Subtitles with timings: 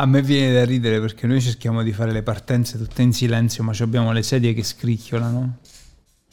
[0.00, 3.64] A me viene da ridere perché noi cerchiamo di fare le partenze tutte in silenzio,
[3.64, 5.56] ma abbiamo le sedie che scricchiolano.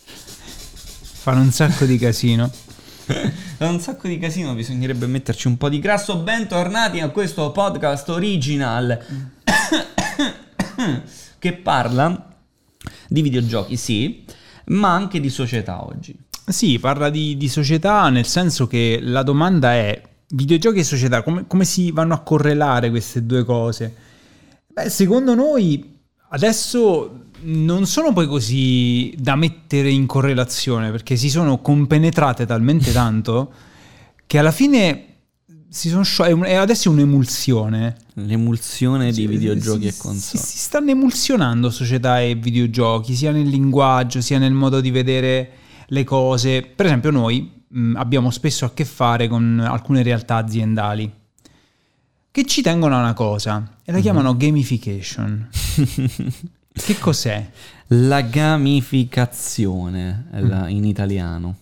[0.03, 2.47] Fanno un sacco di casino.
[3.57, 6.20] Fa un sacco di casino, bisognerebbe metterci un po' di grasso.
[6.20, 9.03] Bentornati a questo podcast original
[11.39, 12.35] che parla
[13.07, 14.25] di videogiochi, sì,
[14.66, 16.16] ma anche di società oggi.
[16.45, 21.45] Sì, parla di, di società nel senso che la domanda è videogiochi e società, come,
[21.47, 23.93] come si vanno a correlare queste due cose?
[24.67, 25.93] Beh, secondo noi
[26.29, 33.51] adesso non sono poi così da mettere in correlazione perché si sono compenetrate talmente tanto
[34.25, 35.15] che alla fine
[35.70, 37.98] si sono sciol- è adesso è un'emulsione.
[38.13, 40.20] L'emulsione di Sì, videogiochi si, e console.
[40.20, 45.49] Si, si stanno emulsionando società e videogiochi, sia nel linguaggio, sia nel modo di vedere
[45.87, 46.62] le cose.
[46.62, 51.12] Per esempio, noi mh, abbiamo spesso a che fare con alcune realtà aziendali
[52.31, 55.48] che ci tengono a una cosa e la chiamano gamification.
[56.73, 57.49] che cos'è?
[57.87, 61.55] La gamificazione è la- in italiano,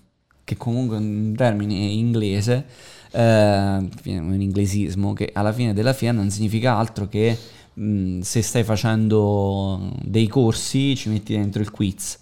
[0.43, 2.65] che comunque è un termine inglese,
[3.11, 7.37] eh, un inglesismo che alla fine della fiera non significa altro che
[7.73, 12.17] mh, se stai facendo dei corsi ci metti dentro il quiz.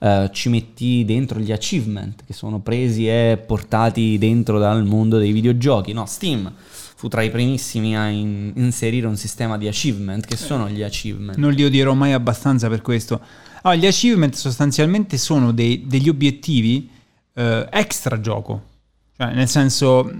[0.00, 5.32] Eh, ci metti dentro gli achievement che sono presi e portati dentro dal mondo dei
[5.32, 5.92] videogiochi.
[5.92, 6.52] No, Steam
[6.98, 10.24] fu tra i primissimi a in- inserire un sistema di achievement.
[10.26, 11.36] Che sono gli achievement?
[11.38, 13.20] Non li odierò mai abbastanza per questo.
[13.62, 16.88] Allora, gli achievement sostanzialmente sono dei- degli obiettivi
[17.34, 18.62] eh, extra gioco.
[19.16, 20.10] Cioè, nel senso,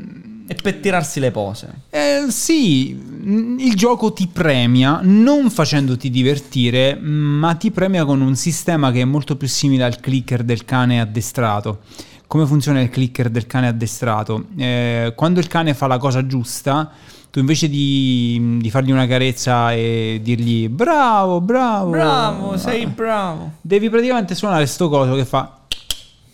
[0.48, 1.68] E per tirarsi le pose.
[1.90, 8.90] Eh, sì, il gioco ti premia non facendoti divertire, ma ti premia con un sistema
[8.92, 11.80] che è molto più simile al clicker del cane addestrato.
[12.28, 14.46] Come funziona il clicker del cane addestrato?
[14.56, 16.90] Eh, quando il cane fa la cosa giusta,
[17.30, 23.52] tu invece di, di fargli una carezza e dirgli bravo, bravo, Bravo, sei bravo.
[23.60, 25.55] devi praticamente suonare sto coso che fa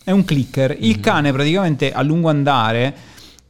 [0.04, 0.76] è un clicker.
[0.78, 2.94] Il cane praticamente a lungo andare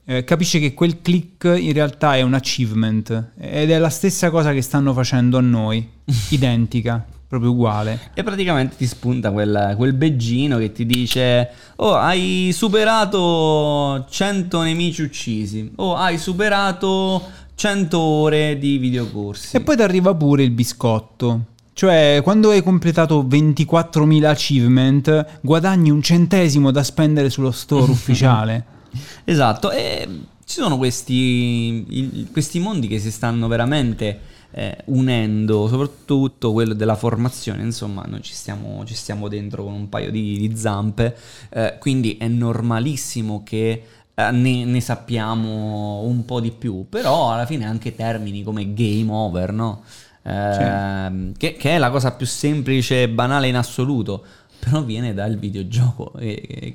[0.04, 3.32] eh, capisce che quel click in realtà è un achievement.
[3.38, 5.88] Ed è la stessa cosa che stanno facendo a noi.
[6.30, 7.04] Identica.
[7.26, 8.10] Proprio uguale.
[8.12, 15.00] E praticamente ti spunta quel, quel beggino che ti dice: Oh, hai superato 100 nemici
[15.00, 15.72] uccisi.
[15.76, 17.22] Oh, hai superato
[17.54, 19.56] 100 ore di videocorsi.
[19.56, 26.02] e poi ti arriva pure il biscotto cioè quando hai completato 24.000 achievement guadagni un
[26.02, 28.72] centesimo da spendere sullo store ufficiale
[29.24, 30.06] Esatto, e
[30.44, 37.62] ci sono questi, questi mondi che si stanno veramente eh, unendo, soprattutto quello della formazione,
[37.62, 41.16] insomma, noi ci stiamo, ci stiamo dentro con un paio di, di zampe,
[41.50, 43.84] eh, quindi è normalissimo che
[44.14, 49.10] eh, ne, ne sappiamo un po' di più, però alla fine anche termini come game
[49.10, 49.82] over, no?
[50.24, 54.24] Ehm, che, che è la cosa più semplice e banale in assoluto,
[54.58, 56.74] però viene dal videogioco e, e-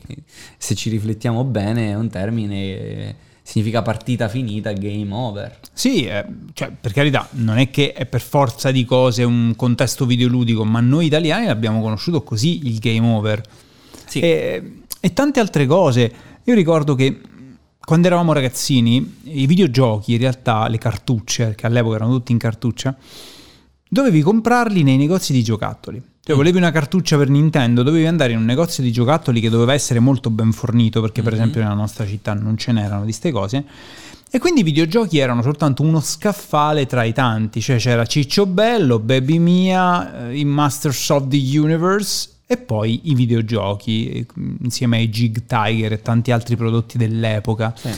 [0.58, 5.59] se ci riflettiamo bene è un termine che significa partita finita, game over.
[5.72, 10.06] Sì, eh, cioè, per carità, non è che è per forza di cose un contesto
[10.06, 13.41] videoludico, ma noi italiani l'abbiamo conosciuto così il game over.
[14.06, 14.19] Sì.
[14.19, 16.12] E, e tante altre cose.
[16.44, 17.22] Io ricordo che
[17.79, 22.94] quando eravamo ragazzini, i videogiochi, in realtà le cartucce, che all'epoca erano tutti in cartuccia,
[23.89, 26.01] dovevi comprarli nei negozi di giocattoli.
[26.27, 29.73] Cioè, volevi una cartuccia per Nintendo, dovevi andare in un negozio di giocattoli che doveva
[29.73, 33.31] essere molto ben fornito, perché per esempio nella nostra città non ce n'erano di queste
[33.31, 33.63] cose.
[34.29, 38.99] E quindi i videogiochi erano soltanto uno scaffale tra i tanti, cioè c'era Ciccio Bello,
[38.99, 44.25] Baby Mia, eh, i Masters of the Universe e poi i videogiochi, eh,
[44.63, 47.89] insieme ai Jig Tiger e tanti altri prodotti dell'epoca Sì.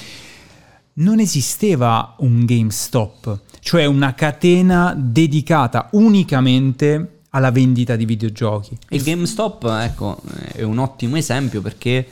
[0.93, 8.77] non esisteva un GameStop, cioè una catena dedicata unicamente alla vendita di videogiochi.
[8.89, 10.21] Il GameStop, ecco,
[10.53, 12.05] è un ottimo esempio perché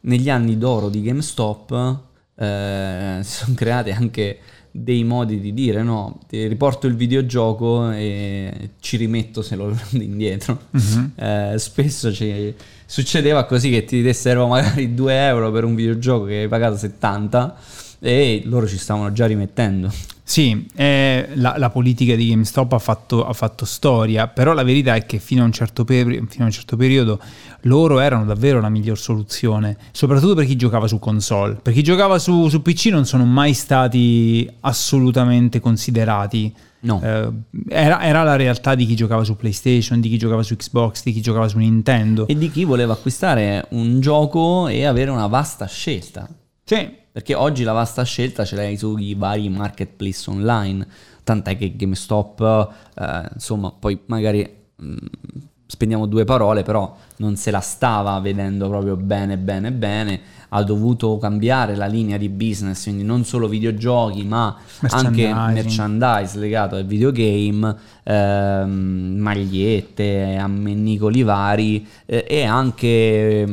[0.00, 1.98] negli anni d'oro di GameStop
[2.36, 4.38] eh, si sono create anche
[4.70, 10.04] dei modi di dire no, ti riporto il videogioco e ci rimetto se lo prendo
[10.04, 10.60] indietro.
[11.16, 12.54] Eh, spesso ci-
[12.84, 17.56] succedeva così che ti dessero magari 2 euro per un videogioco che hai pagato 70
[18.00, 19.90] e loro ci stavano già rimettendo.
[20.28, 24.96] Sì, eh, la, la politica di GameStop ha fatto, ha fatto storia, però la verità
[24.96, 27.20] è che fino a, un certo peri- fino a un certo periodo
[27.62, 31.54] loro erano davvero la miglior soluzione, soprattutto per chi giocava su console.
[31.62, 36.52] Per chi giocava su, su PC non sono mai stati assolutamente considerati.
[36.80, 37.00] No.
[37.04, 37.28] Eh,
[37.68, 41.12] era, era la realtà di chi giocava su PlayStation, di chi giocava su Xbox, di
[41.12, 42.26] chi giocava su Nintendo.
[42.26, 46.28] E di chi voleva acquistare un gioco e avere una vasta scelta.
[46.64, 50.86] Sì, Perché oggi la vasta scelta ce l'hai sui vari marketplace online.
[51.24, 54.46] tant'è che GameStop, eh, insomma, poi magari
[54.76, 54.96] mh,
[55.66, 60.20] spendiamo due parole, però non se la stava vedendo proprio bene, bene, bene.
[60.50, 64.56] Ha dovuto cambiare la linea di business, quindi non solo videogiochi, ma
[64.90, 67.74] anche merchandise legato al videogame,
[68.04, 73.44] ehm, magliette, ammennicoli vari eh, e anche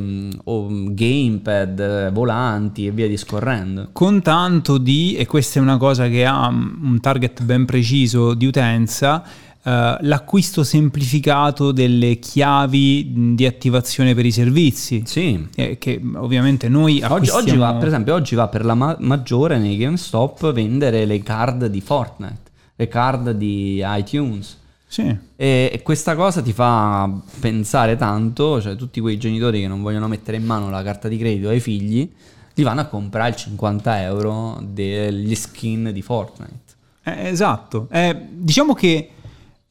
[0.43, 3.89] oh, gamepad, volanti e via discorrendo.
[3.91, 8.45] Con tanto di, e questa è una cosa che ha un target ben preciso di
[8.45, 9.23] utenza,
[9.63, 15.03] Uh, l'acquisto semplificato delle chiavi di attivazione per i servizi.
[15.05, 15.47] Sì.
[15.55, 19.57] Eh, che ovviamente noi oggi, oggi, va, per esempio, oggi va per la ma- maggiore
[19.57, 24.59] nei GameStop vendere le card di Fortnite, le card di iTunes.
[24.85, 25.17] Sì.
[25.37, 30.35] E, questa cosa ti fa pensare tanto, cioè tutti quei genitori che non vogliono mettere
[30.35, 32.11] in mano la carta di credito ai figli,
[32.53, 36.61] li vanno a comprare il 50 euro degli skin di Fortnite.
[37.05, 37.87] Eh, esatto.
[37.91, 39.12] Eh, diciamo che eh,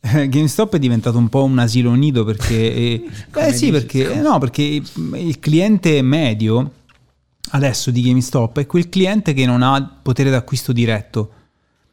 [0.02, 4.62] GameStop è diventato un po' un asilo nido perché, eh, eh sì, perché, no, perché
[4.62, 6.72] il cliente medio
[7.50, 11.30] adesso di GameStop è quel cliente che non ha potere d'acquisto diretto,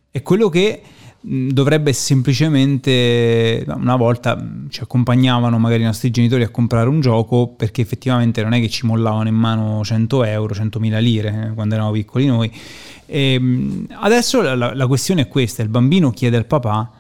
[0.10, 0.82] è quello che
[1.22, 7.82] dovrebbe semplicemente una volta ci accompagnavano magari i nostri genitori a comprare un gioco perché
[7.82, 11.94] effettivamente non è che ci mollavano in mano 100 euro, 100.000 lire eh, quando eravamo
[11.94, 12.52] piccoli noi.
[13.06, 16.92] E adesso la, la questione è questa, il bambino chiede al papà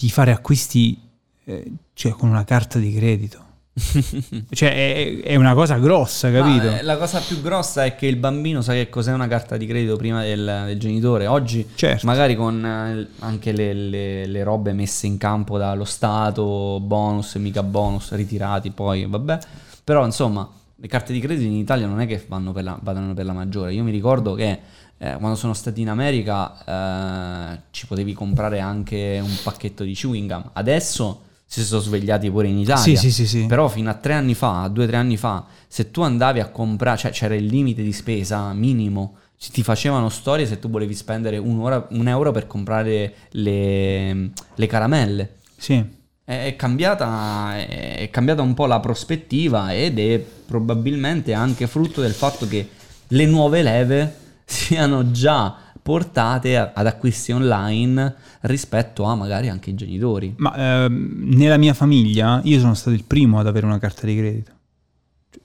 [0.00, 0.98] di fare acquisti
[1.44, 3.48] eh, cioè, con una carta di credito.
[4.50, 6.68] cioè è, è, una cosa grossa, capito?
[6.68, 9.58] Ma, eh, la cosa più grossa è che il bambino sa che cos'è una carta
[9.58, 11.26] di credito prima del, del genitore.
[11.26, 12.06] Oggi, certo.
[12.06, 17.62] magari con eh, anche le, le, le, robe messe in campo dallo Stato, bonus, mica
[17.62, 19.38] bonus, ritirati poi, vabbè.
[19.84, 23.12] Però insomma, le carte di credito in Italia non è che vanno per la, vadano
[23.12, 23.74] per la maggiore.
[23.74, 24.60] Io mi ricordo che
[25.02, 30.30] eh, quando sono stati in America eh, ci potevi comprare anche un pacchetto di chewing
[30.30, 30.50] gum.
[30.52, 32.98] Adesso si sono svegliati pure in Italia.
[32.98, 35.90] Sì, sì, sì, Però fino a tre anni fa, due o tre anni fa, se
[35.90, 39.16] tu andavi a comprare, cioè c'era il limite di spesa minimo.
[39.38, 45.36] Ti facevano storie se tu volevi spendere un, un euro per comprare le, le caramelle.
[45.56, 45.82] Sì.
[46.22, 52.46] È cambiata, è cambiata un po' la prospettiva ed è probabilmente anche frutto del fatto
[52.46, 52.68] che
[53.08, 54.19] le nuove leve
[54.50, 60.34] siano già portate ad acquisti online rispetto a magari anche i genitori.
[60.36, 64.16] Ma ehm, nella mia famiglia io sono stato il primo ad avere una carta di
[64.16, 64.52] credito,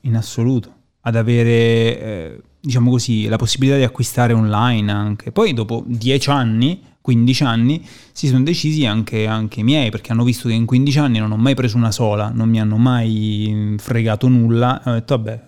[0.01, 1.51] in assoluto, ad avere,
[1.99, 5.31] eh, diciamo così, la possibilità di acquistare online anche.
[5.31, 10.23] Poi dopo dieci anni, 15 anni, si sono decisi anche, anche i miei, perché hanno
[10.23, 13.75] visto che in 15 anni non ho mai preso una sola, non mi hanno mai
[13.77, 15.41] fregato nulla, ho detto vabbè,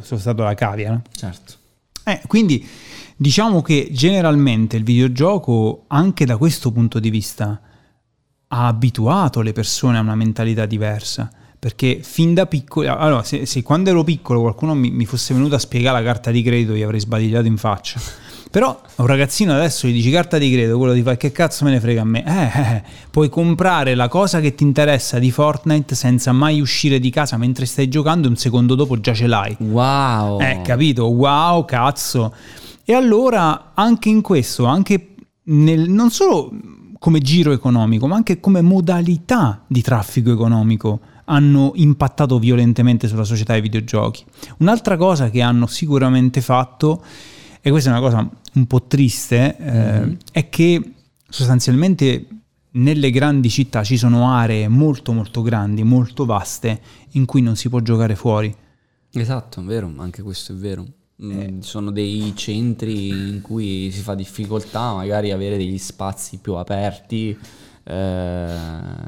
[0.00, 0.92] sono stato la cavia.
[0.92, 1.02] No?
[1.12, 1.54] Certo.
[2.04, 2.66] Eh, quindi
[3.20, 7.60] Diciamo che generalmente il videogioco, anche da questo punto di vista,
[8.48, 11.30] ha abituato le persone a una mentalità diversa.
[11.58, 15.54] Perché fin da piccolo, allora, se, se quando ero piccolo qualcuno mi, mi, fosse venuto
[15.54, 18.00] a spiegare la carta di credito, gli avrei sbadigliato in faccia.
[18.50, 21.72] Però un ragazzino adesso gli dici carta di credito, quello ti fa che cazzo me
[21.72, 22.24] ne frega a me?
[22.24, 26.98] Eh, eh, eh, puoi comprare la cosa che ti interessa di Fortnite senza mai uscire
[26.98, 29.54] di casa mentre stai giocando e un secondo dopo già ce l'hai.
[29.60, 30.40] Wow!
[30.40, 31.04] Eh, capito?
[31.04, 32.32] Wow, cazzo!
[32.84, 36.52] E allora anche in questo, anche nel, non solo
[36.98, 43.52] come giro economico, ma anche come modalità di traffico economico hanno impattato violentemente sulla società
[43.52, 44.24] dei videogiochi.
[44.58, 47.02] Un'altra cosa che hanno sicuramente fatto,
[47.60, 50.14] e questa è una cosa un po' triste, eh, mm-hmm.
[50.32, 50.92] è che
[51.28, 52.26] sostanzialmente
[52.72, 56.80] nelle grandi città ci sono aree molto molto grandi, molto vaste,
[57.12, 58.54] in cui non si può giocare fuori.
[59.12, 60.86] Esatto, è vero, anche questo è vero.
[61.22, 61.54] Mm, eh.
[61.60, 67.36] Sono dei centri in cui si fa difficoltà magari avere degli spazi più aperti
[67.84, 68.54] eh,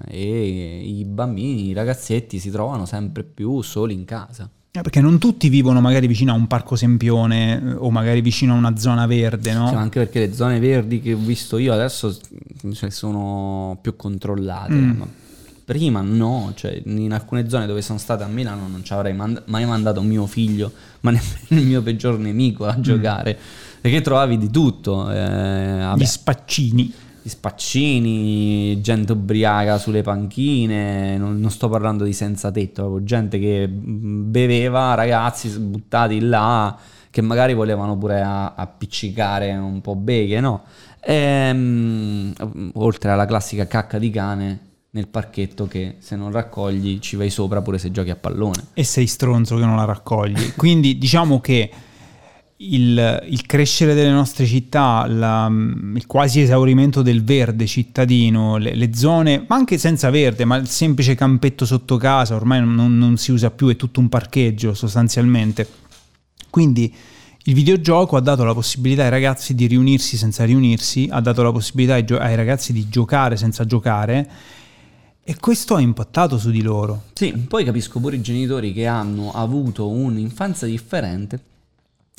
[0.09, 4.49] e i bambini, i ragazzetti si trovano sempre più soli in casa.
[4.75, 8.55] Eh, perché non tutti vivono magari vicino a un parco sempione eh, o magari vicino
[8.55, 9.69] a una zona verde, no?
[9.69, 12.17] Sì, anche perché le zone verdi che ho visto io adesso
[12.73, 14.73] cioè, sono più controllate.
[14.73, 14.97] Mm.
[14.97, 15.07] Ma
[15.65, 19.43] prima no, cioè in alcune zone dove sono stato a Milano non ci avrei mand-
[19.47, 22.81] mai mandato mio figlio, ma nemmeno il mio peggior nemico a mm.
[22.81, 23.81] giocare, mm.
[23.81, 25.11] perché trovavi di tutto.
[25.11, 26.93] Eh, Gli spaccini.
[27.25, 33.69] Gli spaccini, gente ubriaca sulle panchine, non, non sto parlando di senza tetto, gente che
[33.69, 36.77] beveva, ragazzi buttati là,
[37.11, 40.65] che magari volevano pure a- appiccicare un po' beghe, no?
[40.99, 42.33] E, um,
[42.75, 47.63] oltre alla classica cacca di cane nel parchetto che se non raccogli ci vai sopra
[47.63, 48.67] pure se giochi a pallone.
[48.75, 50.53] E sei stronzo che non la raccogli.
[50.55, 51.71] Quindi diciamo che
[52.57, 58.95] il, il crescere delle nostre città, la- il quasi esaurimento del verde cittadino, le, le
[58.95, 63.33] zone, ma anche senza verde, ma il semplice campetto sotto casa ormai non, non si
[63.33, 65.67] usa più, è tutto un parcheggio sostanzialmente.
[66.51, 66.95] Quindi
[67.45, 71.51] il videogioco ha dato la possibilità ai ragazzi di riunirsi senza riunirsi, ha dato la
[71.51, 74.29] possibilità ai, gio- ai ragazzi di giocare senza giocare
[75.25, 77.03] e questo ha impattato su di loro.
[77.13, 81.41] Sì, poi capisco pure i genitori che hanno avuto un'infanzia differente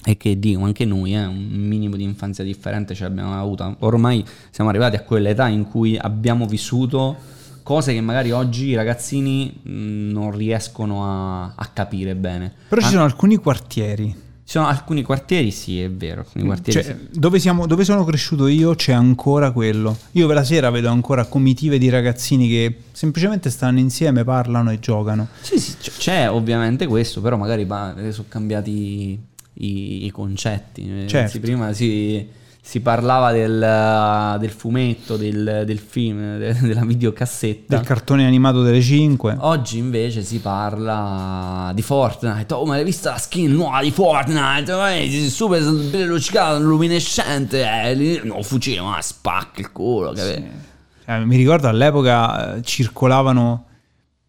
[0.05, 3.75] e che dico anche noi, eh, un minimo di infanzia differente ce l'abbiamo avuta.
[3.79, 7.15] Ormai siamo arrivati a quell'età in cui abbiamo vissuto
[7.63, 12.51] cose che magari oggi i ragazzini mh, non riescono a, a capire bene.
[12.69, 14.13] Però ci Ah, sono alcuni quartieri
[14.45, 17.19] ci sono alcuni quartieri, sì, è vero, alcuni quartieri Cioè, sì.
[17.19, 19.97] dove, siamo- dove sono cresciuto io c'è ancora quello.
[20.12, 24.79] Io per la sera vedo ancora comitive di ragazzini che semplicemente stanno insieme, parlano e
[24.79, 25.27] giocano.
[25.41, 29.17] Sì, sì, c'è ovviamente questo, però magari va- sono cambiati
[29.55, 30.81] i, i concetti.
[30.81, 31.17] Eh, Certo.
[31.17, 32.27] anzi, prima si,
[32.65, 37.75] si parlava del, del fumetto, del, del film, de- della videocassetta.
[37.75, 39.36] Del cartone animato delle 5.
[39.39, 42.53] Oggi invece si parla di Fortnite.
[42.53, 44.72] Oh, ma hai visto la skin nuova di Fortnite?
[44.98, 47.63] Eh, super velocicato, luminescente.
[47.63, 50.13] Eh, no, fucile, ma spacca il culo.
[50.13, 50.72] capito?
[51.05, 53.65] Eh, mi ricordo all'epoca eh, circolavano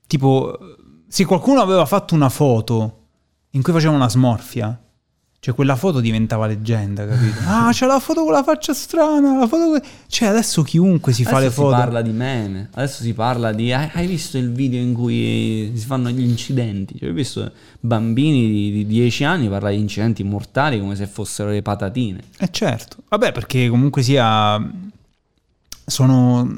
[0.09, 0.59] tipo
[1.07, 3.03] se qualcuno aveva fatto una foto
[3.51, 4.77] in cui faceva una smorfia,
[5.45, 7.35] cioè quella foto diventava leggenda, capito?
[7.45, 11.37] Ah, c'è la foto con la faccia strana, la foto cioè adesso chiunque si fa
[11.37, 11.77] Adesso le si foto.
[11.77, 13.71] parla di meme, adesso si parla di...
[13.71, 16.97] Hai, visto il video in cui si fanno gli incidenti?
[16.99, 21.51] Cioè, hai visto bambini di, di 10 anni parlare di incidenti mortali come se fossero
[21.51, 22.21] le patatine?
[22.39, 24.59] Eh certo, vabbè perché comunque sia
[25.85, 26.51] sono,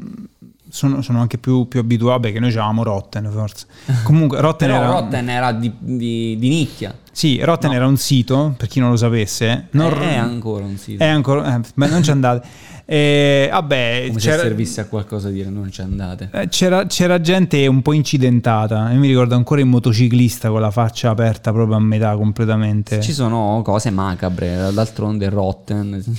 [0.68, 3.66] sono, sono anche più, più abituati, beh, che noi avevamo Rotten forse.
[4.02, 4.86] Comunque Rotten era...
[4.90, 6.94] Rotten era di, di- di nicchia.
[7.12, 9.68] Sì, Rotten era un sito, per chi non lo sapesse.
[9.70, 11.02] Non è ancora un sito.
[11.02, 11.56] È ancora...
[11.56, 12.46] eh, beh, non ci andate.
[12.88, 16.30] Eh, vabbè, come se c'era, servisse a qualcosa dire non ci andate.
[16.32, 18.92] eh, c'era, c'era gente un po' incidentata.
[18.92, 23.00] Io mi ricordo ancora il motociclista con la faccia aperta proprio a metà completamente.
[23.00, 26.00] Ci sono cose macabre, d'altronde Rotten.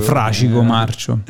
[0.00, 1.20] Fracico Eh, marcio.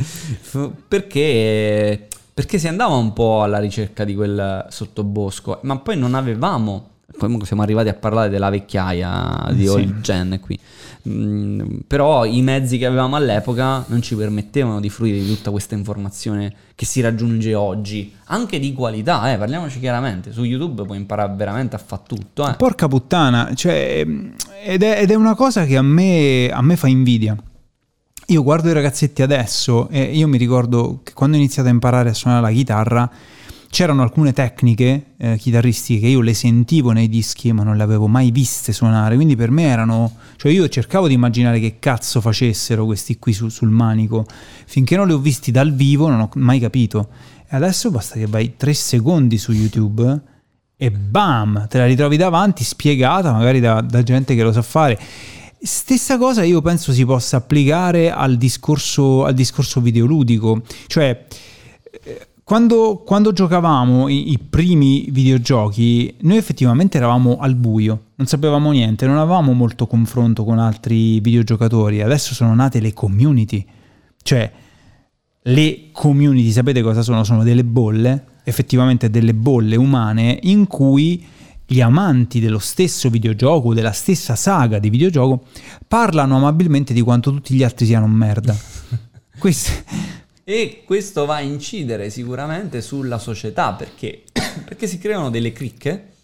[0.89, 2.09] Perché,
[2.39, 6.91] perché si andava un po' alla ricerca di quel sottobosco, ma poi non avevamo.
[7.19, 9.69] Comunque siamo arrivati a parlare della vecchiaia di Sì.
[9.69, 10.57] old gen qui.
[11.09, 15.75] Mm, però i mezzi che avevamo all'epoca non ci permettevano di fruire di tutta questa
[15.75, 20.31] informazione che si raggiunge oggi, anche di qualità, eh, parliamoci chiaramente.
[20.31, 22.49] Su YouTube puoi imparare veramente a fare tutto.
[22.49, 22.55] Eh.
[22.55, 24.07] Porca puttana, cioè,
[24.65, 27.37] ed, è, ed è una cosa che a me, a me fa invidia.
[28.31, 32.11] Io guardo i ragazzetti adesso e io mi ricordo che quando ho iniziato a imparare
[32.11, 33.11] a suonare la chitarra
[33.71, 38.07] c'erano alcune tecniche eh, chitarristiche che io le sentivo nei dischi ma non le avevo
[38.07, 40.13] mai viste suonare, quindi per me erano...
[40.37, 44.27] cioè io cercavo di immaginare che cazzo facessero questi qui su- sul manico,
[44.67, 47.09] finché non li ho visti dal vivo non ho mai capito.
[47.49, 50.21] E adesso basta che vai tre secondi su YouTube
[50.77, 54.99] e bam, te la ritrovi davanti spiegata magari da, da gente che lo sa fare.
[55.61, 61.27] Stessa cosa io penso si possa applicare al discorso, al discorso videoludico, cioè
[62.05, 68.71] eh, quando, quando giocavamo i, i primi videogiochi noi effettivamente eravamo al buio, non sapevamo
[68.71, 73.67] niente, non avevamo molto confronto con altri videogiocatori, adesso sono nate le community,
[74.23, 74.51] cioè
[75.43, 77.25] le community, sapete cosa sono?
[77.25, 81.25] Sono delle bolle, effettivamente delle bolle umane in cui
[81.71, 85.45] gli amanti dello stesso videogioco, della stessa saga di videogioco,
[85.87, 88.57] parlano amabilmente di quanto tutti gli altri siano merda.
[89.39, 89.71] Questo,
[90.45, 94.23] E questo va a incidere sicuramente sulla società perché,
[94.65, 96.15] perché si creano delle cricche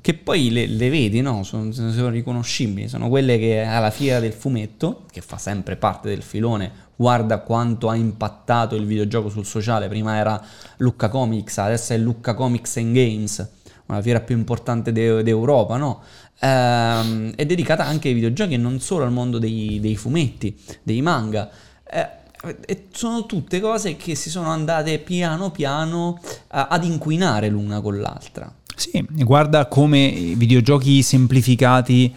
[0.00, 1.42] che poi le, le vedi, no?
[1.42, 6.22] Sono, sono riconoscibili, sono quelle che alla fiera del fumetto, che fa sempre parte del
[6.22, 10.42] filone, guarda quanto ha impattato il videogioco sul sociale, prima era
[10.78, 13.50] Lucca Comics, adesso è Lucca Comics and Games,
[13.88, 16.00] una fiera più importante d'E- d'Europa, no?
[16.40, 21.02] Ehm, è dedicata anche ai videogiochi e non solo al mondo dei, dei fumetti, dei
[21.02, 21.50] manga.
[21.90, 22.16] Eh,
[22.64, 27.98] e sono tutte cose che si sono andate piano piano a- ad inquinare l'una con
[27.98, 28.52] l'altra.
[28.76, 32.14] Sì, guarda come i videogiochi semplificati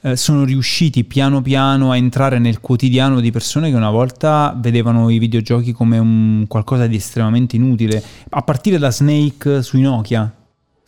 [0.00, 5.10] eh, sono riusciti piano piano a entrare nel quotidiano di persone che una volta vedevano
[5.10, 10.41] i videogiochi come un qualcosa di estremamente inutile, a partire da Snake sui Nokia.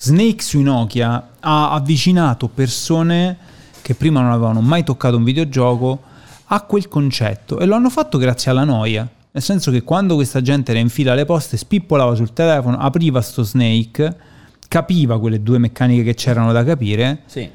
[0.05, 3.39] Snake sui Nokia ha avvicinato persone
[3.81, 6.03] che prima non avevano mai toccato un videogioco
[6.49, 9.09] a quel concetto e lo hanno fatto grazie alla noia.
[9.31, 13.23] Nel senso che quando questa gente era in fila alle poste, spippolava sul telefono, apriva
[13.23, 14.15] sto Snake,
[14.69, 17.49] capiva quelle due meccaniche che c'erano da capire Sì.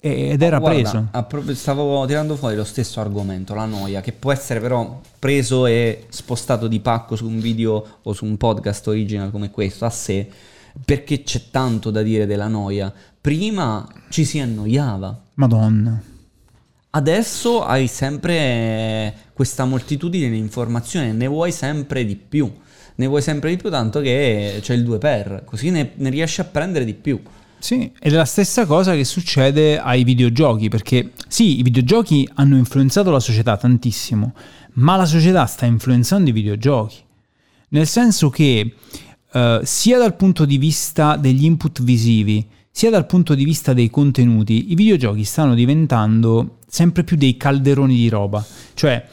[0.00, 1.54] ed era Guarda, preso.
[1.54, 6.66] stavo tirando fuori lo stesso argomento, la noia, che può essere però preso e spostato
[6.66, 10.28] di pacco su un video o su un podcast original come questo a sé,
[10.84, 12.92] perché c'è tanto da dire della noia.
[13.20, 16.02] Prima ci si annoiava, Madonna.
[16.90, 22.52] adesso hai sempre questa moltitudine di informazioni, ne vuoi sempre di più.
[22.96, 26.40] Ne vuoi sempre di più, tanto che c'è il 2 per, così ne, ne riesci
[26.40, 27.20] a prendere di più.
[27.58, 32.56] Sì, ed è la stessa cosa che succede ai videogiochi, perché sì, i videogiochi hanno
[32.56, 34.34] influenzato la società tantissimo,
[34.74, 36.98] ma la società sta influenzando i videogiochi.
[37.70, 38.74] Nel senso che
[39.34, 43.90] eh, sia dal punto di vista degli input visivi, sia dal punto di vista dei
[43.90, 48.44] contenuti, i videogiochi stanno diventando sempre più dei calderoni di roba.
[48.74, 49.04] Cioè,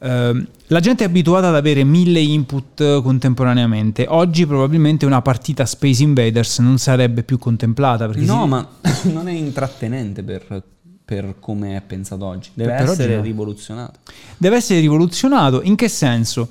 [0.00, 4.06] ehm, la gente è abituata ad avere mille input contemporaneamente.
[4.08, 8.06] Oggi probabilmente una partita Space Invaders non sarebbe più contemplata.
[8.06, 8.68] No, si- ma
[9.12, 10.62] non è intrattenente per,
[11.04, 12.50] per come è pensato oggi.
[12.54, 13.22] Deve Per oggi essere no.
[13.22, 13.98] rivoluzionato.
[14.38, 15.60] deve essere rivoluzionato.
[15.62, 16.48] In che senso?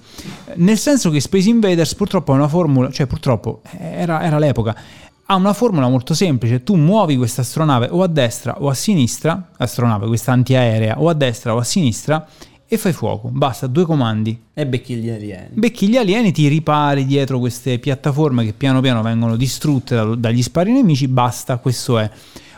[0.55, 4.75] Nel senso che Space Invaders purtroppo ha una formula, cioè purtroppo era, era l'epoca,
[5.25, 6.63] ha una formula molto semplice.
[6.63, 11.13] Tu muovi questa astronave o a destra o a sinistra, astronave, questa antiaerea, o a
[11.13, 12.27] destra o a sinistra
[12.67, 13.29] e fai fuoco.
[13.29, 14.39] Basta, due comandi.
[14.53, 15.49] E becchi gli alieni.
[15.53, 20.43] Becchi gli alieni, ti ripari dietro queste piattaforme che piano piano vengono distrutte da- dagli
[20.43, 22.09] spari nemici, basta, questo è.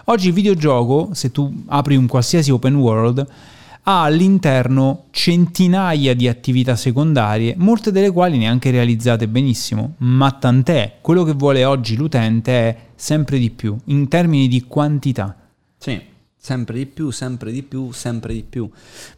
[0.07, 3.25] Oggi il videogioco, se tu apri un qualsiasi open world,
[3.87, 11.23] ha all'interno centinaia di attività secondarie, molte delle quali neanche realizzate benissimo, ma tant'è, quello
[11.23, 15.35] che vuole oggi l'utente è sempre di più, in termini di quantità.
[15.75, 15.99] Sì,
[16.37, 18.69] sempre di più, sempre di più, sempre di più.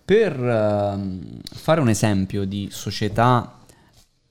[0.06, 3.60] Per ehm, fare un esempio di società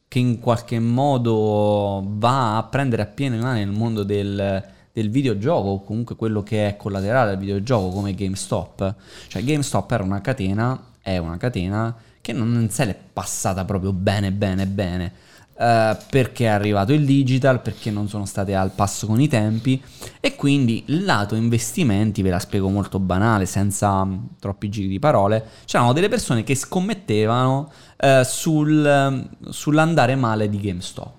[0.09, 5.69] che in qualche modo va a prendere a pieno mano il mondo del, del videogioco
[5.69, 8.95] o comunque quello che è collaterale al videogioco come GameStop.
[9.29, 14.33] Cioè GameStop era una catena, è una catena che non se l'è passata proprio bene
[14.33, 15.13] bene bene.
[15.59, 19.83] eh, perché è arrivato il digital, perché non sono state al passo con i tempi
[20.21, 24.99] e quindi il lato investimenti, ve la spiego molto banale, senza mm, troppi giri di
[24.99, 31.16] parole, c'erano delle persone che scommettevano eh, sul, sull'andare male di GameStop.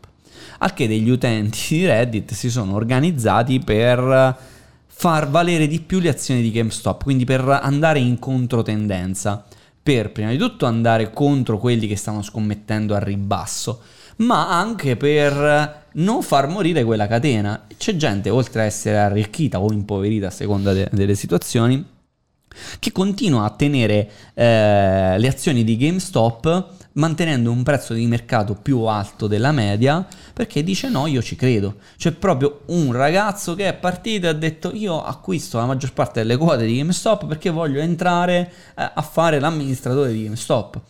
[0.59, 4.37] Al che degli utenti di Reddit si sono organizzati per
[4.87, 9.45] far valere di più le azioni di GameStop, quindi per andare in controtendenza,
[9.83, 13.81] per prima di tutto andare contro quelli che stanno scommettendo al ribasso,
[14.17, 17.67] ma anche per non far morire quella catena.
[17.77, 21.85] C'è gente, oltre a essere arricchita o impoverita a seconda de- delle situazioni,
[22.79, 28.81] che continua a tenere eh, le azioni di GameStop mantenendo un prezzo di mercato più
[28.81, 33.73] alto della media perché dice no io ci credo c'è proprio un ragazzo che è
[33.73, 37.79] partito e ha detto io acquisto la maggior parte delle quote di GameStop perché voglio
[37.79, 40.81] entrare eh, a fare l'amministratore di GameStop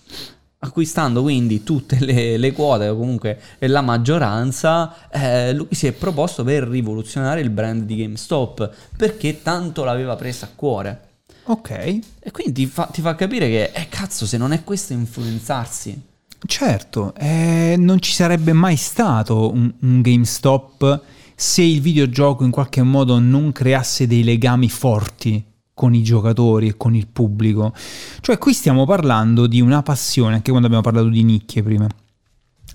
[0.59, 6.43] acquistando quindi tutte le, le quote o comunque la maggioranza eh, lui si è proposto
[6.43, 11.06] per rivoluzionare il brand di GameStop perché tanto l'aveva presa a cuore
[11.49, 14.93] Ok, e quindi ti fa, ti fa capire che, eh cazzo, se non è questo
[14.93, 16.01] influenzarsi.
[16.45, 21.01] Certo, eh, non ci sarebbe mai stato un, un GameStop
[21.35, 26.77] se il videogioco in qualche modo non creasse dei legami forti con i giocatori e
[26.77, 27.73] con il pubblico.
[28.21, 31.87] Cioè qui stiamo parlando di una passione, anche quando abbiamo parlato di nicchie prima.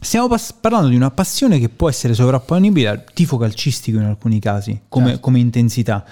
[0.01, 4.41] Stiamo pas- parlando di una passione che può essere sovrapponibile al tifo calcistico in alcuni
[4.41, 5.21] casi, come, Certo.
[5.21, 6.05] come intensità.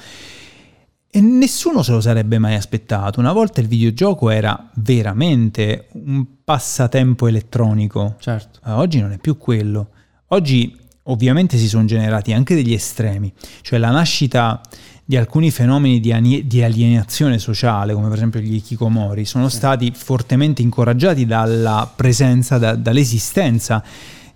[1.13, 3.19] E nessuno se lo sarebbe mai aspettato.
[3.19, 8.15] Una volta il videogioco era veramente un passatempo elettronico.
[8.21, 8.61] Certo.
[8.65, 9.89] Eh, Oggi non è più quello.
[10.29, 14.61] Oggi ovviamente si sono generati anche degli estremi, cioè la nascita
[15.05, 19.91] di alcuni fenomeni di, ani- di alienazione sociale, come per esempio gli hikikomori, sono stati
[19.93, 23.83] fortemente incoraggiati dalla presenza, da- dall'esistenza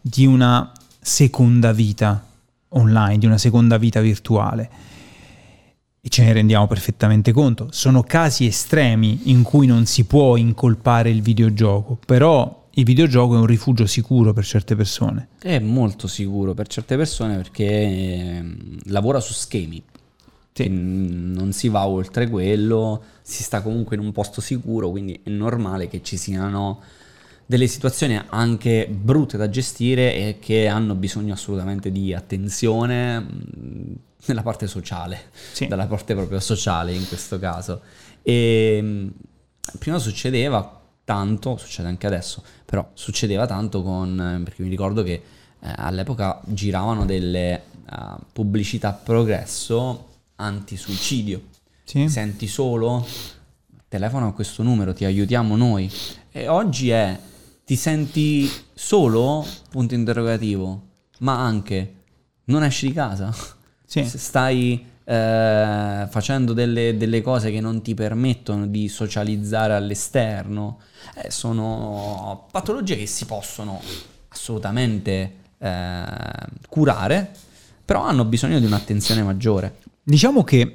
[0.00, 2.20] di una seconda vita
[2.70, 4.68] online, di una seconda vita virtuale.
[6.06, 7.68] E ce ne rendiamo perfettamente conto.
[7.70, 13.38] Sono casi estremi in cui non si può incolpare il videogioco, però il videogioco è
[13.38, 15.28] un rifugio sicuro per certe persone.
[15.40, 19.82] È molto sicuro per certe persone perché ehm, lavora su schemi.
[20.52, 20.68] Sì.
[20.68, 25.88] Non si va oltre quello, si sta comunque in un posto sicuro, quindi è normale
[25.88, 26.82] che ci siano
[27.46, 33.26] delle situazioni anche brutte da gestire e che hanno bisogno assolutamente di attenzione
[34.26, 35.66] nella parte sociale, Sì.
[35.66, 37.80] dalla parte proprio sociale in questo caso.
[38.22, 39.08] E mm,
[39.78, 45.12] prima succedeva tanto, succede anche adesso, però succedeva tanto con, eh, perché mi ricordo che
[45.12, 45.22] eh,
[45.76, 47.62] all'epoca giravano delle eh,
[48.32, 51.52] pubblicità progresso anti-suicidio.
[51.84, 52.04] Sì.
[52.04, 53.06] ti senti solo,
[53.88, 55.90] telefona a questo numero, ti aiutiamo noi.
[56.32, 57.18] E oggi è
[57.64, 59.46] ti senti solo?
[59.70, 60.82] Punto interrogativo.
[61.20, 61.94] Ma anche
[62.46, 63.34] non esci di casa.
[63.94, 64.04] Sì.
[64.04, 70.80] Se stai eh, facendo delle, delle cose che non ti permettono di socializzare all'esterno,
[71.22, 73.80] eh, sono patologie che si possono
[74.30, 76.04] assolutamente eh,
[76.68, 77.30] curare,
[77.84, 79.76] però hanno bisogno di un'attenzione maggiore.
[80.02, 80.74] Diciamo che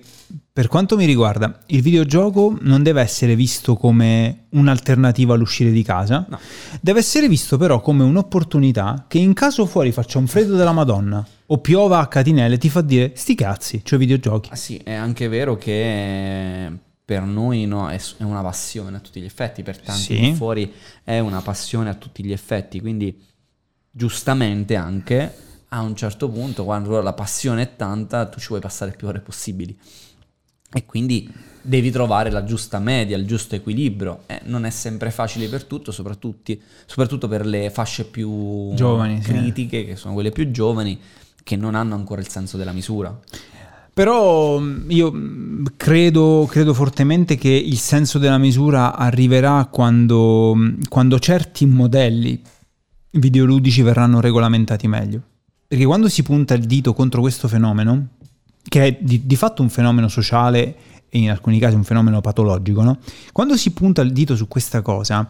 [0.52, 6.26] per quanto mi riguarda, il videogioco non deve essere visto come un'alternativa all'uscire di casa,
[6.30, 6.40] No.
[6.82, 11.26] deve essere visto però come un'opportunità che in caso fuori faccia un freddo della Madonna
[11.48, 14.50] o piova a catinelle ti fa dire sti cazzi, c'ho i videogiochi.
[14.52, 16.72] Ah sì, è anche vero che
[17.06, 20.34] per noi no, è, una passione a tutti gli effetti, per tanti Sì.
[20.36, 20.72] fuori
[21.04, 23.18] è una passione a tutti gli effetti, quindi
[23.92, 25.34] giustamente anche
[25.70, 29.20] a un certo punto quando la passione è tanta tu ci vuoi passare più ore
[29.20, 29.78] possibili
[30.72, 34.22] e quindi devi trovare la giusta media, il giusto equilibrio.
[34.28, 36.54] Eh, non è sempre facile per tutto, soprattutto,
[36.86, 39.32] soprattutto per le fasce più Giovani, sì.
[39.32, 41.00] critiche, che sono quelle più giovani,
[41.44, 43.18] che non hanno ancora il senso della misura.
[43.94, 50.88] Però mh, io mh, credo, credo fortemente che il senso della misura arriverà quando, mh,
[50.88, 52.42] quando certi modelli
[53.12, 55.22] videoludici verranno regolamentati meglio.
[55.68, 58.08] Perché quando si punta il dito contro questo fenomeno,
[58.68, 60.76] che è di, di fatto un fenomeno sociale
[61.10, 63.00] e in alcuni casi un fenomeno patologico, no?
[63.32, 65.30] quando si punta il dito su questa cosa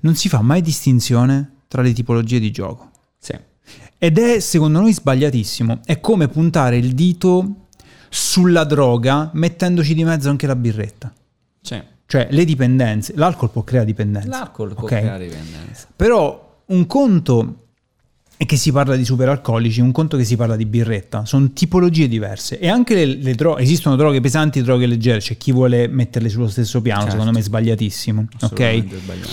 [0.00, 2.90] non si fa mai distinzione tra le tipologie di gioco.
[3.18, 3.38] Sì.
[3.96, 5.80] Ed è secondo noi sbagliatissimo.
[5.84, 7.66] È come puntare il dito
[8.08, 11.12] sulla droga mettendoci di mezzo anche la birretta.
[11.60, 11.80] Sì.
[12.06, 13.12] Cioè le dipendenze.
[13.14, 14.28] L'alcol può creare dipendenza.
[14.28, 14.88] L'alcol può ok?
[14.88, 15.86] creare dipendenza.
[15.94, 17.66] Però un conto
[18.40, 21.26] è che si parla di superalcolici, un conto che si parla di birretta.
[21.26, 22.58] Sono tipologie diverse.
[22.58, 25.18] E anche le, le droghe, esistono droghe pesanti e droghe leggere.
[25.20, 27.16] C'è chi vuole metterle sullo stesso piano, Certo.
[27.16, 28.26] secondo me è sbagliatissimo.
[28.40, 28.84] Ok?
[29.02, 29.28] Sbagliato.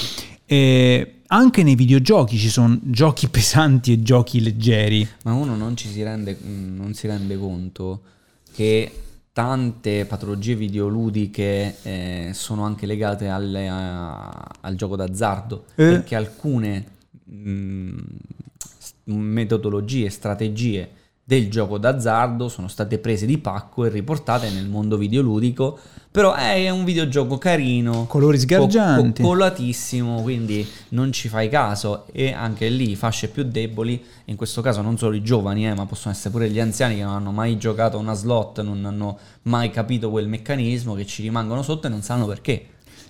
[0.46, 5.08] E anche nei videogiochi ci sono giochi pesanti e giochi leggeri.
[5.24, 8.02] Ma uno non ci si rende, mm, non si rende conto
[8.54, 8.92] che
[9.32, 15.76] tante patologie videoludiche eh, sono anche legate alle- a- al gioco d'azzardo, Eh.
[15.76, 16.86] perché alcune
[17.32, 17.98] mm,
[19.08, 20.90] metodologie, strategie
[21.28, 25.78] del gioco d'azzardo sono state prese di pacco e riportate nel mondo videoludico,
[26.10, 29.22] però è un videogioco carino, Colori sgargianti.
[29.22, 34.82] coccolatissimo, quindi non ci fai caso e anche lì fasce più deboli, in questo caso
[34.82, 37.58] non solo i giovani, eh, ma possono essere pure gli anziani che non hanno mai
[37.58, 41.90] giocato a una slot, non hanno mai capito quel meccanismo, che ci rimangono sotto e
[41.90, 42.68] non sanno perché.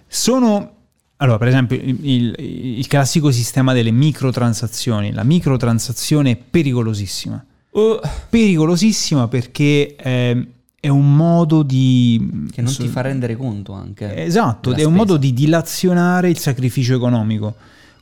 [0.07, 0.76] Sono
[1.17, 5.11] allora, per esempio, il, il- classico sistema delle microtransazioni.
[5.11, 7.43] La microtransazione è pericolosissima.
[7.71, 7.99] Uh,
[8.29, 10.47] Pericolosissima perché eh,
[10.79, 12.47] è un modo di.
[12.51, 14.23] che non ti fa rendere conto anche.
[14.23, 15.05] Esatto, della è un spesa.
[15.05, 17.55] modo di dilazionare il sacrificio economico.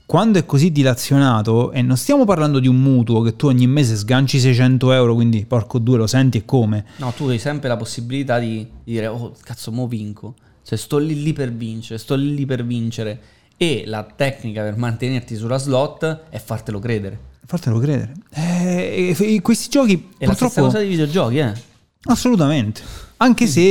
[0.06, 3.95] Quando è così dilazionato, e non stiamo parlando di un mutuo che tu ogni mese
[3.95, 6.86] sganci 600 euro, quindi porco due lo senti e come.
[6.97, 10.36] No, tu hai sempre la possibilità di dire, oh cazzo, mo vinco.
[10.65, 13.19] Cioè, sto lì lì per vincere, sto lì lì per vincere.
[13.56, 17.34] E la tecnica per mantenerti sulla slot è fartelo credere.
[17.45, 18.13] Fatelo credere.
[18.32, 21.54] Eh, questi giochi È la stessa purtroppo cosa dei videogiochi, eh.
[22.06, 22.82] Assolutamente.
[23.17, 23.62] Anche se,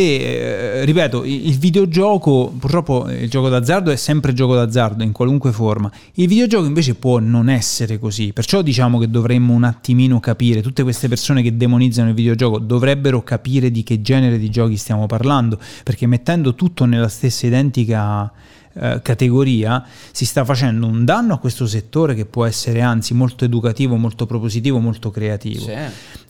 [0.81, 5.13] eh, ripeto, il il videogioco, purtroppo eh, il gioco d'azzardo è sempre gioco d'azzardo in
[5.13, 5.91] qualunque forma.
[6.15, 8.33] Il videogioco invece può non essere così.
[8.33, 13.23] Perciò diciamo che dovremmo un attimino capire, tutte queste persone che demonizzano il videogioco dovrebbero
[13.23, 18.33] capire di che genere di giochi stiamo parlando, perché mettendo tutto nella stessa identica
[18.73, 23.45] eh, categoria si sta facendo un danno a questo settore che può essere anzi molto
[23.45, 25.73] educativo, molto propositivo, molto creativo Sì.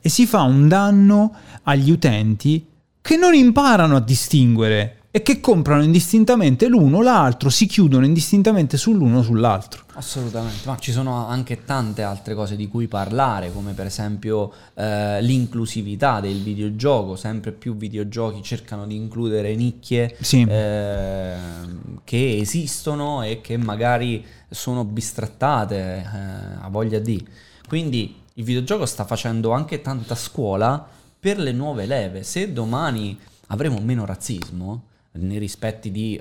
[0.01, 2.67] e si fa un danno agli utenti
[3.07, 8.79] che non imparano a distinguere e che comprano indistintamente l'uno o l'altro, si chiudono indistintamente
[8.79, 9.83] sull'uno o sull'altro.
[9.93, 15.21] Assolutamente, ma ci sono anche tante altre cose di cui parlare, come per esempio eh,
[15.21, 17.15] l'inclusività del videogioco.
[17.15, 20.47] Sempre più videogiochi cercano di includere nicchie Sì.
[20.49, 27.23] ehm, che esistono e che magari sono bistrattate eh, a voglia di.
[27.69, 32.23] Quindi il videogioco sta facendo anche tanta scuola per le nuove leve.
[32.23, 34.83] Se domani avremo meno razzismo
[35.13, 36.21] nei rispetti di eh,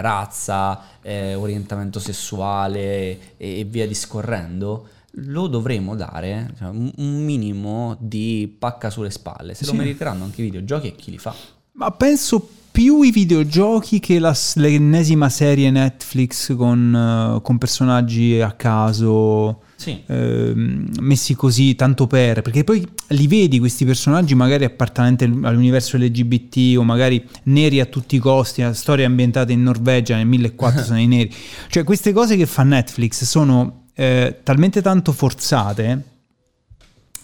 [0.00, 8.50] razza, eh, orientamento sessuale e, e via discorrendo, lo dovremo dare cioè, un minimo di
[8.58, 9.52] pacca sulle spalle.
[9.52, 9.72] Se Sì.
[9.72, 11.34] lo meriteranno anche i videogiochi e chi li fa.
[11.72, 18.52] Ma penso più i videogiochi che la l'ennesima serie Netflix con, eh, con personaggi a
[18.52, 19.60] caso.
[19.84, 20.02] Sì.
[20.06, 26.78] ehm, messi così tanto per, perché poi li vedi questi personaggi magari appartenenti all'universo LGBT
[26.78, 30.98] o magari neri a tutti i costi, la storia ambientata in Norvegia nel 1400 sono
[30.98, 31.34] i neri.
[31.68, 36.02] Cioè queste cose che fa Netflix sono eh, talmente tanto forzate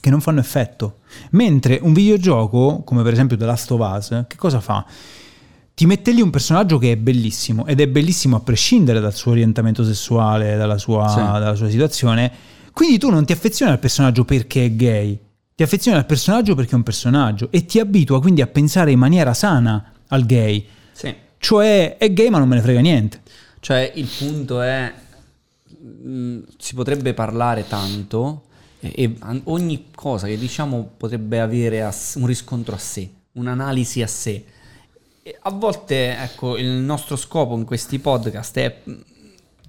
[0.00, 0.98] che non fanno effetto.
[1.30, 4.84] Mentre un videogioco, come per esempio The Last of Us, che cosa fa?
[5.80, 9.30] Ti mette lì un personaggio che è bellissimo ed è bellissimo a prescindere dal suo
[9.30, 11.16] orientamento sessuale, dalla sua, Sì.
[11.16, 12.30] dalla sua situazione.
[12.74, 15.18] Quindi tu non ti affezioni al personaggio perché è gay,
[15.54, 18.98] ti affezioni al personaggio perché è un personaggio e ti abitua quindi a pensare in
[18.98, 20.66] maniera sana al gay.
[20.92, 21.14] Sì.
[21.38, 23.22] Cioè è gay ma non me ne frega niente.
[23.60, 24.92] Cioè, il punto è.
[25.80, 28.42] mh, si potrebbe parlare tanto
[28.80, 29.14] e, e
[29.44, 34.44] ogni cosa che diciamo potrebbe avere a s- un riscontro a sé, un'analisi a sé.
[35.42, 38.92] A volte, ecco, il nostro scopo in questi podcast è mh,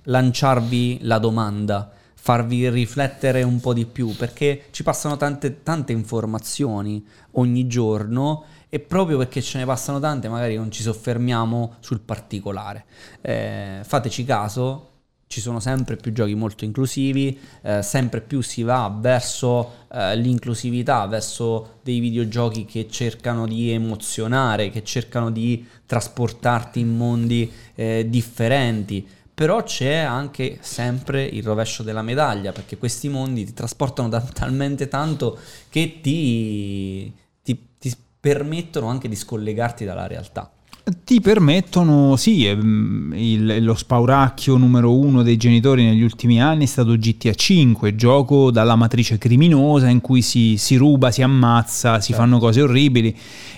[0.03, 7.05] lanciarvi la domanda, farvi riflettere un po' di più, perché ci passano tante, tante informazioni
[7.31, 12.85] ogni giorno e proprio perché ce ne passano tante magari non ci soffermiamo sul particolare.
[13.21, 14.90] Eh, fateci caso,
[15.31, 21.05] ci sono sempre più giochi molto inclusivi, eh, sempre più si va verso eh, l'inclusività,
[21.07, 29.07] verso dei videogiochi che cercano di emozionare, che cercano di trasportarti in mondi eh, differenti.
[29.33, 34.89] Però c'è anche sempre il rovescio della medaglia, perché questi mondi ti trasportano da- talmente
[34.89, 35.39] tanto
[35.69, 37.09] che ti,
[37.41, 40.51] ti- ti permettono anche di scollegarti dalla realtà.
[40.83, 46.67] Ti permettono, sì, ehm, il- lo spauracchio numero uno dei genitori negli ultimi anni è
[46.67, 52.07] stato GTA V, gioco dalla matrice criminosa in cui si, si ruba, si ammazza, si
[52.07, 52.21] Certo.
[52.21, 53.15] fanno cose orribili.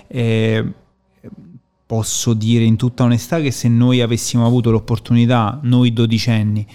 [0.07, 0.65] Eh,
[1.85, 6.65] posso dire in tutta onestà che se noi avessimo avuto l'opportunità, noi dodicenni,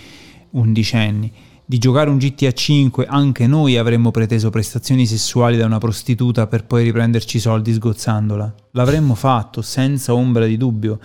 [0.50, 1.30] undicenni,
[1.70, 6.64] di giocare un GTA V, anche noi avremmo preteso prestazioni sessuali da una prostituta per
[6.64, 8.54] poi riprenderci i soldi sgozzandola.
[8.70, 10.98] L'avremmo fatto senza ombra di dubbio,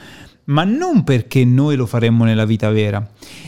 [0.45, 3.05] ma non perché noi lo faremmo nella vita vera.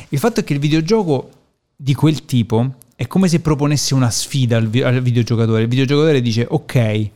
[0.09, 1.29] Il fatto è che il videogioco
[1.73, 5.61] di quel tipo è come se proponesse una sfida al, vi- al videogiocatore.
[5.61, 7.09] Il videogiocatore dice: Ok,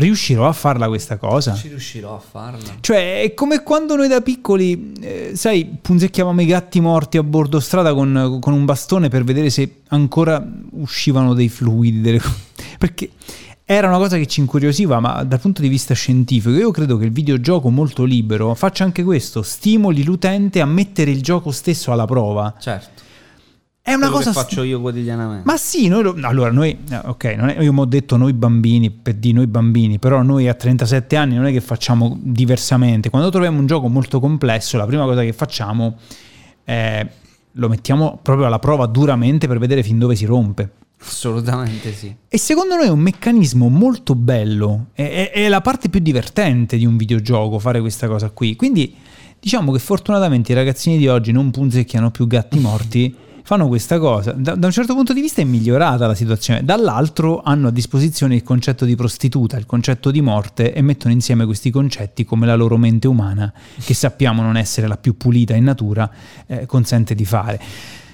[0.00, 1.54] riuscirò a farla questa cosa.
[1.54, 2.76] Ci riuscirò a farla.
[2.80, 7.60] Cioè, è come quando noi da piccoli, eh, sai, punzecchiavamo i gatti morti a bordo
[7.60, 12.00] strada con, con un bastone per vedere se ancora uscivano dei fluidi.
[12.00, 12.20] delle
[12.78, 13.10] Perché
[13.64, 17.04] era una cosa che ci incuriosiva, ma dal punto di vista scientifico, io credo che
[17.04, 22.04] il videogioco molto libero faccia anche questo: stimoli l'utente a mettere il gioco stesso alla
[22.04, 22.52] prova.
[22.58, 23.08] Certo.
[23.90, 25.42] È una cosa che faccio io quotidianamente.
[25.44, 28.90] ma sì, noi lo- allora noi, eh, ok, è, io mi ho detto noi bambini
[28.90, 33.10] per di noi bambini, però noi a 37 anni non è che facciamo diversamente.
[33.10, 35.96] Quando troviamo un gioco molto complesso, la prima cosa che facciamo
[36.64, 37.06] è
[37.54, 40.70] lo mettiamo proprio alla prova duramente per vedere fin dove si rompe.
[41.02, 42.14] Assolutamente sì.
[42.28, 46.76] E secondo noi è un meccanismo molto bello, è, è- è la parte più divertente
[46.76, 48.54] di un videogioco fare questa cosa qui.
[48.56, 48.94] Quindi
[49.40, 53.14] diciamo che fortunatamente i ragazzini di oggi non punzecchiano più gatti morti,
[53.50, 54.30] fanno questa cosa.
[54.30, 58.36] Da, da un certo punto di vista è migliorata la situazione, dall'altro hanno a disposizione
[58.36, 62.54] il concetto di prostituta, il concetto di morte e mettono insieme questi concetti come la
[62.54, 66.08] loro mente umana, che sappiamo non essere la più pulita in natura,
[66.46, 67.60] eh, consente di fare.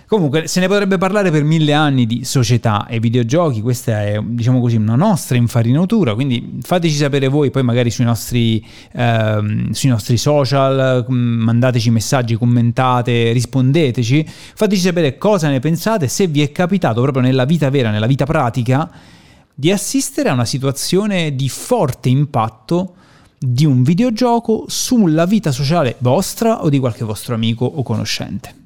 [0.08, 4.60] Comunque, se ne potrebbe parlare per mille anni di società e videogiochi, questa è, diciamo
[4.60, 10.16] così, una nostra infarinatura, quindi fateci sapere voi, poi magari sui nostri, ehm, sui nostri
[10.16, 17.00] social, mm, mandateci messaggi, commentate, rispondeteci, fateci sapere cosa ne pensate, se vi è capitato
[17.00, 18.88] proprio nella vita vera, nella vita pratica,
[19.52, 22.94] di assistere a una situazione di forte impatto
[23.36, 28.65] di un videogioco sulla vita sociale vostra o di qualche vostro amico o conoscente.